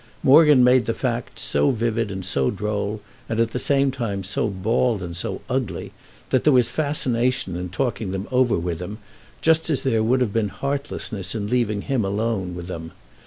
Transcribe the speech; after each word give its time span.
Morgan 0.23 0.63
made 0.63 0.85
the 0.85 0.95
facts 0.95 1.43
so 1.43 1.69
vivid 1.69 2.09
and 2.09 2.25
so 2.25 2.49
droll, 2.49 3.01
and 3.29 3.39
at 3.39 3.51
the 3.51 3.59
same 3.59 3.91
time 3.91 4.23
so 4.23 4.47
bald 4.47 5.03
and 5.03 5.15
so 5.15 5.41
ugly, 5.47 5.91
that 6.31 6.43
there 6.43 6.51
was 6.51 6.71
fascination 6.71 7.55
in 7.55 7.69
talking 7.69 8.09
them 8.09 8.27
over 8.31 8.57
with 8.57 8.81
him, 8.81 8.97
just 9.41 9.69
as 9.69 9.83
there 9.83 10.01
would 10.01 10.19
have 10.21 10.33
been 10.33 10.49
heartlessness 10.49 11.35
in 11.35 11.45
leaving 11.51 11.83
him 11.83 12.03
alone 12.03 12.55
with 12.55 12.65
them. 12.65 12.93